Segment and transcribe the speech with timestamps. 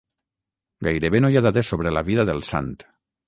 [0.87, 2.73] Gairebé no hi ha dades sobre la vida del sant.